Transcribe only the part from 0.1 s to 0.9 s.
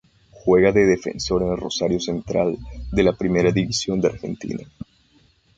Juega de